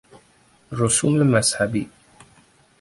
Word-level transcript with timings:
رسوم 0.71 1.21
مذهبی 1.23 1.89